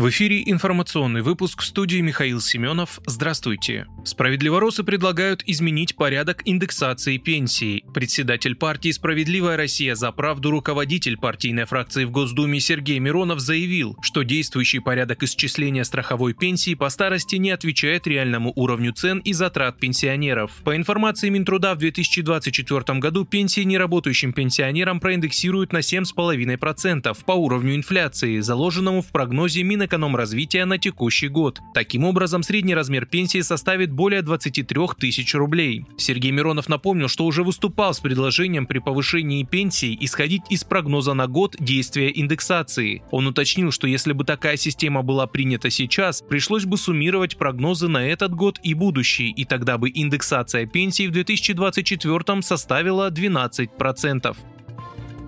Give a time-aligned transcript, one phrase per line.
[0.00, 3.00] В эфире информационный выпуск в студии Михаил Семенов.
[3.04, 3.86] Здравствуйте.
[4.02, 7.84] Справедливоросы предлагают изменить порядок индексации пенсий.
[7.92, 14.22] Председатель партии «Справедливая Россия за правду» руководитель партийной фракции в Госдуме Сергей Миронов заявил, что
[14.22, 20.50] действующий порядок исчисления страховой пенсии по старости не отвечает реальному уровню цен и затрат пенсионеров.
[20.64, 28.40] По информации Минтруда, в 2024 году пенсии неработающим пенсионерам проиндексируют на 7,5% по уровню инфляции,
[28.40, 31.60] заложенному в прогнозе Минэкономики Минэкономразвития на текущий год.
[31.74, 35.84] Таким образом, средний размер пенсии составит более 23 тысяч рублей.
[35.96, 41.26] Сергей Миронов напомнил, что уже выступал с предложением при повышении пенсий исходить из прогноза на
[41.26, 43.02] год действия индексации.
[43.10, 48.06] Он уточнил, что если бы такая система была принята сейчас, пришлось бы суммировать прогнозы на
[48.06, 54.36] этот год и будущий, и тогда бы индексация пенсий в 2024 составила 12%.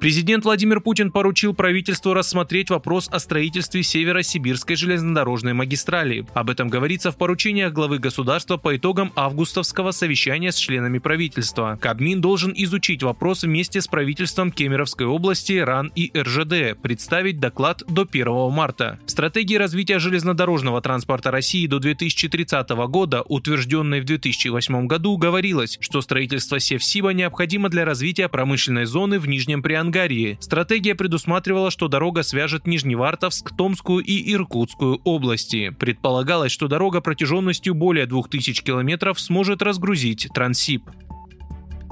[0.00, 6.24] Президент Владимир Путин поручил правительству рассмотреть вопрос о строительстве Северо-Сибирской железнодорожной магистрали.
[6.32, 11.78] Об этом говорится в поручениях главы государства по итогам августовского совещания с членами правительства.
[11.78, 18.08] Кабмин должен изучить вопрос вместе с правительством Кемеровской области, РАН и РЖД, представить доклад до
[18.10, 18.98] 1 марта.
[19.04, 26.58] Стратегии развития железнодорожного транспорта России до 2030 года, утвержденной в 2008 году, говорилось, что строительство
[26.58, 30.38] Севсиба необходимо для развития промышленной зоны в Нижнем Приангарии Ангарии.
[30.40, 35.70] Стратегия предусматривала, что дорога свяжет Нижневартовск, Томскую и Иркутскую области.
[35.70, 40.84] Предполагалось, что дорога протяженностью более 2000 километров сможет разгрузить Трансип.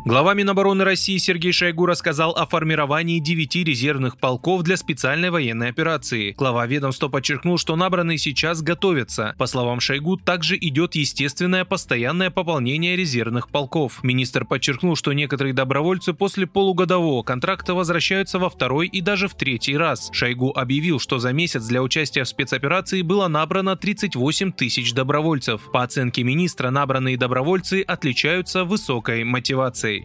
[0.08, 6.32] Глава Минобороны России Сергей Шойгу рассказал о формировании девяти резервных полков для специальной военной операции.
[6.32, 9.34] Глава ведомства подчеркнул, что набранные сейчас готовятся.
[9.36, 14.02] По словам Шойгу, также идет естественное постоянное пополнение резервных полков.
[14.02, 19.76] Министр подчеркнул, что некоторые добровольцы после полугодового контракта возвращаются во второй и даже в третий
[19.76, 20.08] раз.
[20.14, 25.70] Шойгу объявил, что за месяц для участия в спецоперации было набрано 38 тысяч добровольцев.
[25.70, 29.97] По оценке министра, набранные добровольцы отличаются высокой мотивацией.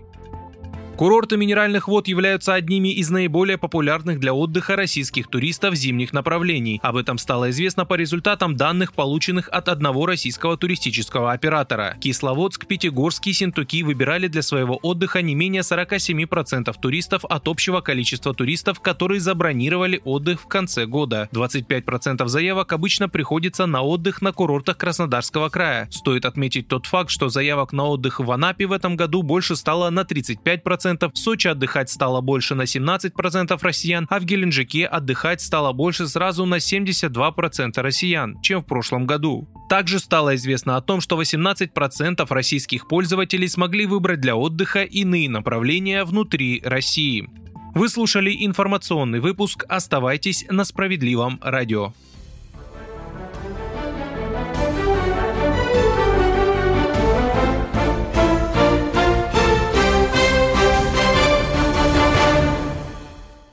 [0.95, 6.79] Курорты минеральных вод являются одними из наиболее популярных для отдыха российских туристов зимних направлений.
[6.83, 11.97] Об этом стало известно по результатам данных, полученных от одного российского туристического оператора.
[11.99, 18.35] Кисловодск, Пятигорск и Синтуки выбирали для своего отдыха не менее 47% туристов от общего количества
[18.35, 21.27] туристов, которые забронировали отдых в конце года.
[21.31, 25.87] 25% заявок обычно приходится на отдых на курортах Краснодарского края.
[25.89, 29.89] Стоит отметить тот факт, что заявок на отдых в Анапе в этом году больше стало
[29.89, 35.41] на 35%, 10%, в Сочи отдыхать стало больше на 17% россиян, а в Геленджике отдыхать
[35.41, 39.47] стало больше сразу на 72% россиян, чем в прошлом году.
[39.69, 46.03] Также стало известно о том, что 18% российских пользователей смогли выбрать для отдыха иные направления
[46.03, 47.29] внутри России.
[47.75, 51.93] Вы слушали информационный выпуск «Оставайтесь на справедливом радио».